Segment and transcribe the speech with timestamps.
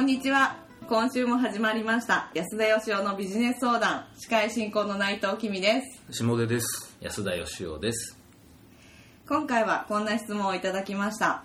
[0.00, 0.56] こんにちは。
[0.88, 2.30] 今週も始まりました。
[2.32, 4.06] 安田義雄のビジネス相談。
[4.16, 6.22] 司会進行の内藤君です。
[6.22, 6.96] 下出です。
[7.02, 8.16] 安田義雄です。
[9.28, 11.44] 今回はこんな質問をいただきました。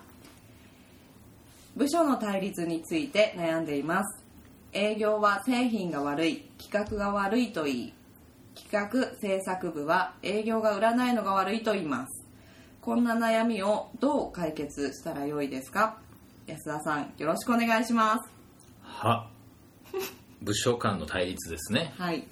[1.75, 4.23] 部署の対立について悩んでいます。
[4.71, 6.49] 営業は製品が悪い。
[6.57, 7.93] 企画が悪いと言い。
[8.55, 12.25] 企画制作部は営業が売らないのが悪いと言います。
[12.79, 15.97] こんな悩みをどう解決したらよいですか？
[16.47, 18.34] 安田さんよろしくお願いします
[18.95, 19.29] は。
[20.41, 21.93] 部署間の対立ですね。
[21.97, 22.27] はい。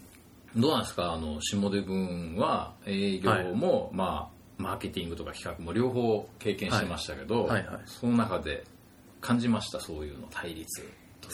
[0.56, 1.14] どうなんですか？
[1.14, 7.64] あの下出君は営業も、まあマーケティングとか企画も両方経験してましたけど、はい。
[7.66, 7.74] はい。
[7.76, 7.82] はい。
[7.86, 8.64] その中で
[9.20, 9.80] 感じました？
[9.80, 10.82] そういうの対立
[11.22, 11.34] という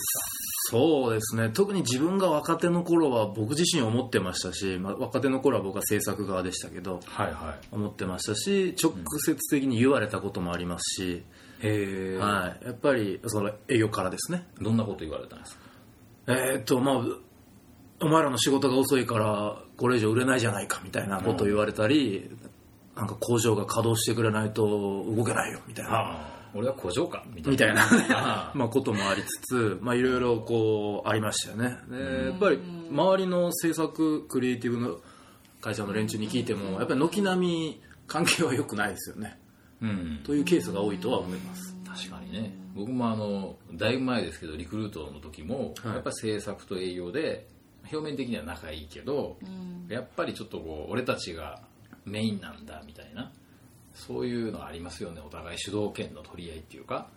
[0.71, 1.49] そうですね。
[1.49, 7.67] 特に自分が若手の頃は僕自身思ってましたし、まあ、若手の頃は僕は制作側でしたけどかはいはい。
[7.71, 8.93] 思ってましたし直
[9.25, 11.23] 接的に言われたこともありますし、
[12.17, 14.47] はい、やっぱりその営業からですね。
[14.61, 15.61] どんなこと言われたんですか？
[16.27, 17.01] えーっとまあ
[18.01, 22.29] お前らの仕事が遅いからこれ以上売れないじゃないかみたいなことを言われたり、
[22.95, 24.63] なんか工場が稼働してくれないと
[25.05, 26.35] 動けないよみたいな。
[26.55, 27.85] 俺は工場かみたいな。
[28.55, 31.77] まあこともありつつ、まあいろいろこうありましたよね。
[31.89, 34.99] でやっぱり周りの制作クリエイティブの
[35.61, 39.38] 会社の連中に聞いても、やっぱり軒並み関係は良くないですよね。
[39.81, 40.21] うん。
[40.23, 41.75] というケースが多いとは思います。
[41.85, 42.53] 確かにね。
[42.75, 45.93] 僕もあのだいぶ前ですけどリクルートの時も、はい。
[45.95, 47.47] やっぱり制作と営業で
[47.91, 49.37] 表面的には仲いいけど、
[49.87, 51.61] やっぱりちょっとこう俺たちが
[52.05, 53.31] メインなんだみたいな
[53.93, 55.21] そういうのありますよね。
[55.25, 57.09] お互い主導権の取り合いっていうか。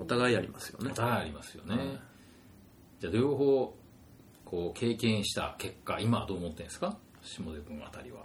[0.00, 0.90] お互いありますよね。
[0.92, 0.94] お。
[0.94, 1.86] 互いありますよね、はい。
[3.00, 3.74] じゃあ両方
[4.44, 6.96] こう経験した結果今はどう思ってるんですか？
[7.22, 8.24] 下出君あたりは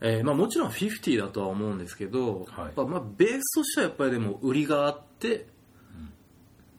[0.00, 2.64] えーまあもちろん50だとは思うんですけど、はい。
[2.64, 5.46] やっぱまあベースとしてはやっぱりでも売りがあって、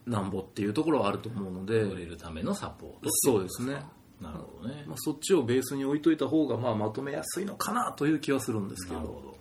[0.06, 3.82] なんぼっていうところはあると思うので、売れるためのサポートそうですね。
[4.20, 8.96] なるほどね、まあ、そっちをベースに置いといた方がまあまとめやすいのかなという気はするんですけど。
[8.96, 9.38] なるほど。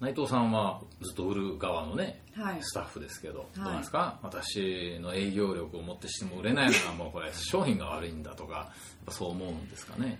[0.00, 2.58] 内藤さんはずっと売る側のね、はい。
[2.60, 3.56] スタッフですけど、い。
[3.56, 4.18] どうなんですか？
[4.22, 8.66] 私の営業力をもってしても売れないのはもうこれ商品が悪いんだとかやっ
[9.06, 10.18] ぱそう思うんですかね？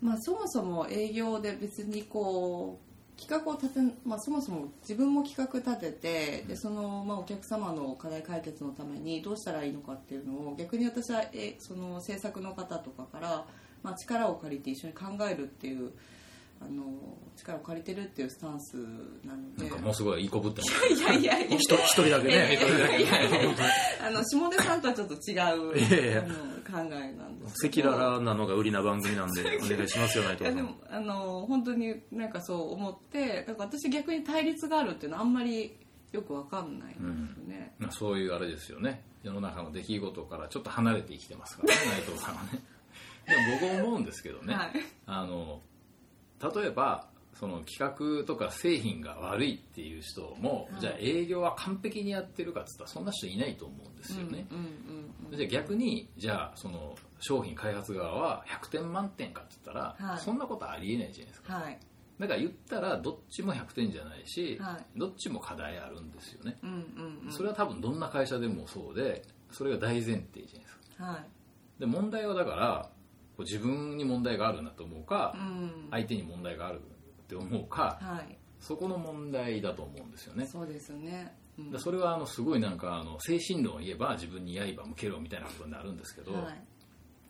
[0.00, 2.88] まあ、そもそも営業で別にこう
[3.20, 13.44] 企画を立て、まあ、そもそも自分も企画立ててでその、まあ、お客様の課題解決のためにどうしたらいいのかっていうのを逆に私はえその制作の方とかから、
[13.82, 15.90] まあ、力を借りて一緒に考えるっていう
[16.60, 16.84] あの
[17.36, 18.76] 力を借りてるっていうスタンス
[19.24, 19.68] なので。
[19.68, 22.58] なんかもうすごいいいこぶってますいやいやいや一人だけね。
[24.02, 25.34] あの下出さんとはちょっと違
[25.74, 25.78] う。
[25.78, 26.24] いやいや
[26.70, 35.74] 考えなんです赤裸々なのが売りな番組なんで お願いしますよ内いやで藤さんもあの本当になんかそう思ってなんか私逆に対立があるっていうのはあんまり
[36.12, 39.02] よくわかんないんですよね、まあそういうあれですよね。
[39.22, 42.62] 世の中の出来事からちょっと離れて生きてますからね 内藤さんはね。
[43.26, 44.72] でも僕思うんですけどね、はい。
[45.06, 45.60] あの
[46.54, 47.78] 例えばその企
[48.20, 50.80] 画とか製品が悪いっていう人も、はい。
[50.80, 54.97] じゃあ営業は完璧にやってるかっつったらそんな人いないと思うんですよね、うんうんうん
[55.32, 60.20] じゃあ逆にじゃあその商品開発側は100点満点かって言ったら、はい。
[60.20, 61.54] そんなことありえないじゃないですか。
[61.54, 61.78] はい。
[62.18, 64.98] だから言ったらどっちも100点じゃないし、はい。
[64.98, 67.32] どっちも課題あるんですよね、うんうんうん。
[67.32, 71.04] それは多分どんな会社でもそうでそれが大前提じゃないですか。
[71.04, 71.80] はい。
[71.80, 72.90] で問題はだから
[73.38, 75.88] 自分に問題があるなと思うか、うん。
[75.90, 78.38] 相手に問題があるって思うか、はい。
[78.60, 80.46] そこの問題だと思うんですよね。
[80.46, 81.70] そうですよね、うん。
[81.70, 86.64] でそれはあのすごいなんかあの精神論を言えば自分に刃向けろみたいなことになるんですけど、はい。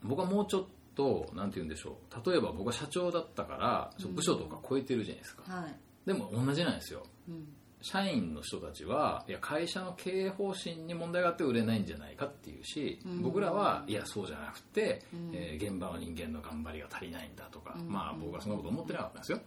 [0.02, 2.30] 僕はもうちょっとなんて言うんでしょう。
[2.30, 5.74] 例えば僕は社長だったから部署とか超えてるじゃないですか、はい。
[6.06, 7.04] でも同じなんですよ。
[7.28, 7.48] うん
[7.80, 13.22] 社員の人たちはいや会社の経営方針に問題があって売れないんじゃないかっていうし、うん。
[13.22, 15.30] 僕らはいやそうじゃなくて、うん。
[15.32, 17.88] えー現場は人間の頑張りが足りないんだとか、うん。
[17.88, 19.40] まあ僕はそんなこと思ってなかったんですよ。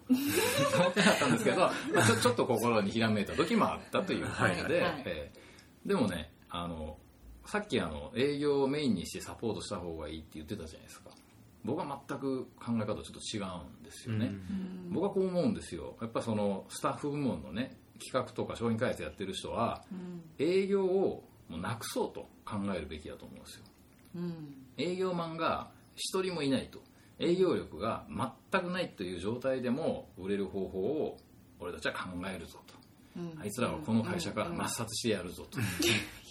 [0.79, 4.91] 思ってなかったんですけど、 まあ、ちょちょっと心にひらめいた時もあったという感じで、はい。
[4.93, 5.03] はい。
[5.05, 5.41] えー
[5.85, 6.97] でもねあの
[7.45, 11.09] さっきあの営業をメインにしてサポートした方がいいって言ってたじゃないですか。
[11.63, 14.93] 僕は全く考え方ちょっと違うんですよね、うん。
[14.93, 15.95] 僕はこう思うんですよ。
[16.01, 20.23] やっぱそのスタッフ部門のね企画とか商品開発やってる人はうん。
[20.39, 23.65] 営業をもうなくそうと考えるべきだと思うんですよ。
[24.15, 24.55] うん。
[24.77, 26.79] 営業マンが一人もいないと。
[27.19, 31.17] 営業力が全くないという状態でも売れる方法を
[31.59, 32.73] 俺たちは考えるぞと。
[33.17, 33.39] うん。
[33.39, 35.59] あいつらはこの会社から抹殺してやるぞと。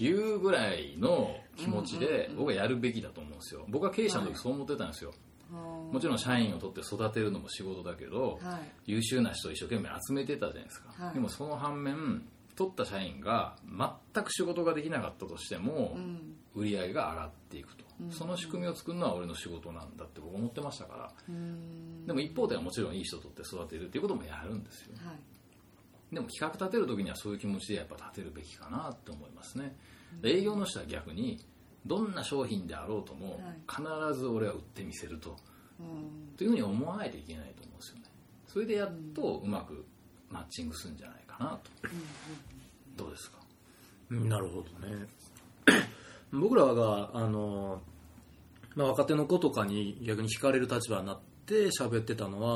[0.02, 3.64] いうぐらいの気持ちで僕はやるべきだと思うんですよ。
[3.69, 5.12] 僕は経営者の時そう思ってたんですよ
[5.50, 8.93] もちろん社員を取って育てるのも仕事だけどはい。
[8.93, 11.14] 優秀な人を一生懸命集めてたじゃないですか、はい。
[11.14, 12.23] でもその反面
[12.56, 13.56] 取った社員が
[14.14, 16.37] 全く仕事ができなかったとしても、うん。
[16.55, 18.11] 売り上げが上がっていくと、うん。
[18.11, 21.12] その仕組みを作るのは俺の仕事なんだって僕思ってましたから。
[21.29, 22.06] うん。
[22.06, 24.94] でも一方ではもちろんいい人とって育てるっていうこともやるんですよ。
[25.05, 25.17] はい。
[26.12, 29.76] でも企画立てる時にはそういう気持ちでやっぱ立てるべきかなって思いますね、
[30.20, 31.38] で営業の人は逆に
[31.87, 33.82] どんな商品であろうとも必
[34.19, 35.37] ず俺は売ってみせると。
[35.79, 36.37] うん。
[36.37, 38.03] というふうに思わないといけないと思うんですよね。
[38.47, 39.85] それでやっとうまく
[40.31, 41.71] マッチングするんじゃないかなと。
[42.97, 43.38] どうですか？
[44.11, 45.06] うんなるほどね。
[46.32, 47.81] 僕らがあの、
[48.77, 52.55] まあ、若手の子とかに逆に惹かれる立場になって喋ってたのは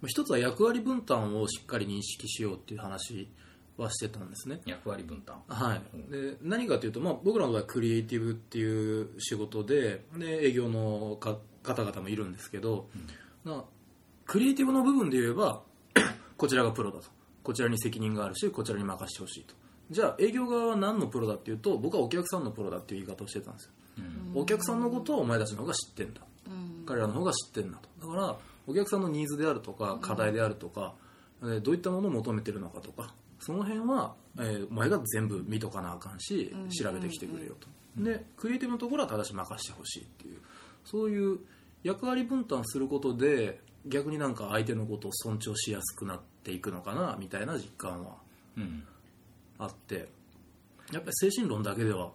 [0.00, 3.28] まあ一つは役割分担をしっかり認識しようっていう話
[3.76, 4.60] はしてたんですね。
[4.66, 5.42] 役割分担。
[5.48, 12.88] はい、で何かというと、まあ、僕らの場合クリエイティブっていう仕事でで営業のか方々もいるんですけど、
[13.44, 13.64] な
[14.26, 15.62] クリエイティブの部分で言えば
[16.36, 17.10] こちらがプロだと。
[17.42, 19.54] こちらに責任があるしこちらに任せてほしいと。
[19.90, 23.70] じゃあ営業側は何のプロだっていうと僕はお客さんのプロだっていう言い方をしてたんですよ、
[24.34, 26.22] お客さんのことをお前たちの方が知ってんだ。
[26.46, 26.84] うん。
[26.86, 28.06] 彼らの方が知ってんだと。
[28.06, 28.36] だから
[28.66, 30.94] お客さんのニーズであるとか課題であるとか、
[31.42, 33.12] えーどういったものを求めてるのかとか
[33.44, 37.68] その辺は、えーお前が全部見とかなあかんしうん調べてきてくれよと、
[38.02, 40.40] でクリエイティブのところはただし任せてほしいっていう。
[40.84, 41.38] そういう
[41.82, 48.16] 役割分担することで逆になんか相手のことを尊重しやすくなっていくのかなみたいな実感は
[48.56, 48.84] うん。
[49.58, 50.08] あって。
[50.92, 52.12] やっぱり精神論だけでは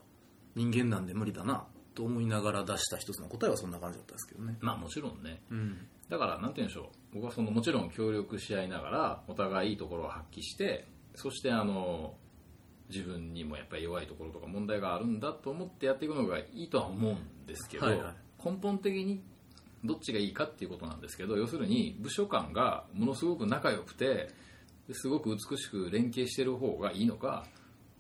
[0.56, 1.66] 人間なんで無理だな
[1.96, 4.56] と思いながら出した一つの答えはそんな感じだったんですけどね。
[4.62, 5.42] まあもちろんね。
[5.50, 5.88] うん。
[6.10, 7.16] だからなんて言うんでしょう。
[7.16, 10.88] 僕はそのもちろん協力し合いながらお互いいいところを発揮して
[11.18, 12.14] そしてあの
[12.90, 18.46] 自分にもやっぱり弱いところとか問題があるんだと思ってやっていくのがいいとは思うんですけど、はいはい。
[18.46, 19.22] 根本的に
[19.84, 24.30] どっちがいいかっていうことなんですけど要するに部署間がものすごく仲良くて
[24.88, 27.46] ですごく美しく連携してる方がいいのか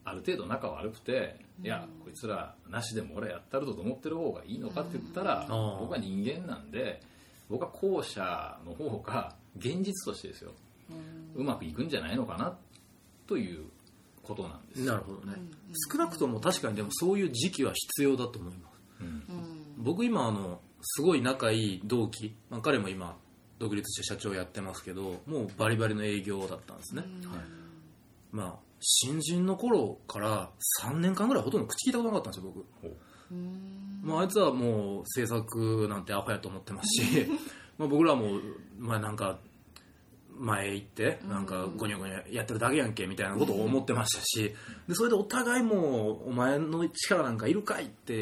[0.05, 5.45] ある程度仲悪くて、いやこいつらなしでも俺やったるぞと思ってる方がいいのかって言ったら、
[5.81, 7.01] 僕は人間なんで
[7.49, 10.51] 僕は後者の方が現実としてですよ。
[11.35, 12.57] うまくいくんじゃないのかな
[13.27, 13.65] という
[14.23, 14.93] ことなんですよ。
[14.93, 15.35] なるほどね、
[15.91, 18.81] 少なくとも確かにでもそういう時期は必要だと思います。
[19.01, 19.23] うん。
[19.77, 23.17] 僕今あのすごい仲いい同期、まあ、彼も今
[23.59, 27.03] 独立して社長やってますけどもうバリバリの営業だったんですね、
[28.31, 30.51] まあ新人の頃から
[30.83, 32.95] 3年間ぐらいほとんど口聞いたことなかったんですよ僕。
[34.03, 37.27] まあ、あいつはもう制作なんてアホやと思ってますし
[37.77, 38.39] まあ僕らも、
[38.77, 39.39] まあ、なんか
[40.39, 44.53] 前行ってなんかゴニョゴニョやってるだけやんけみたいなことを思ってましたし
[44.87, 48.13] でそれでお互いもうお前の力なんかいるかいって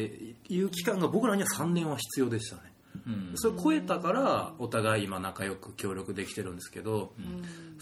[0.48, 2.62] いう期間が僕らには3年は必要でしたね。
[3.06, 3.32] うん。
[3.34, 7.12] それを超えたからお互い今仲良く協力できてるんですけど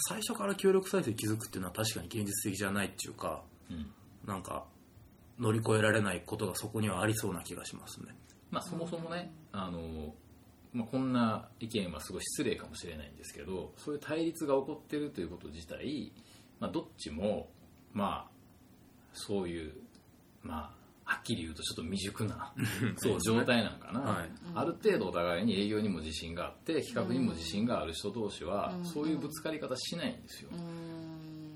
[0.09, 3.87] 最初から協力体制築くっていうのは確かに現実的じゃないっていうかうん。
[4.27, 4.65] なんか
[5.39, 8.15] 乗り越えられないことがそこにはありそうな気がしますね。
[8.51, 10.15] まあ、そもそもねあの、
[10.75, 16.12] まあ、こんな意見はすごい失礼かもしれないんですけどそういう対立が起こってるということ自体、
[16.59, 17.49] まあ、どっちも、
[17.93, 18.31] まあ、
[19.12, 19.73] そういう、
[20.43, 20.73] ま
[21.06, 22.53] あ、はっきり言うとちょっと未熟な
[22.97, 24.31] そう状態なんかな、はい。
[24.55, 30.51] ある程度お互いに営業にも自信があって企画にも自信がある人同士はそういうぶつかり方しないんですよ、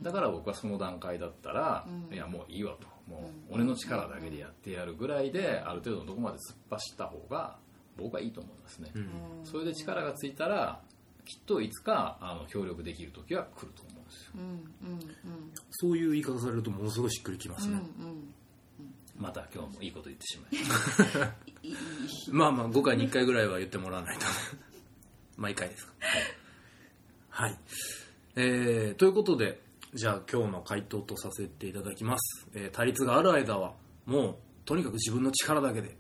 [0.02, 2.86] だから僕はその段階だったら、いやもういいわと。
[3.08, 7.56] もう俺の力だけでやってやるぐらいである程度のとこまで突っ走った方が
[7.98, 9.08] 僕はいいと思いますね、うん。
[9.44, 10.80] それで力がついたら
[11.24, 15.28] きっといつかあの協力できる時は来ると思うんですよ。
[15.70, 17.78] そういう言い方されるとものすごいしっくりきますね、
[19.18, 20.48] また今日もいいこと言ってしま
[21.68, 21.72] い
[22.30, 24.24] ま あまあ5回に1回ぐらいは言ってもらわないと
[25.36, 25.92] 毎回ですか。
[27.28, 27.58] はい、
[28.36, 29.60] えーということで
[29.92, 33.74] じゃあ今日の回答とさせていただきます、えー対立がある間は
[34.06, 34.36] もう
[34.68, 35.96] とにかく自分の力だけで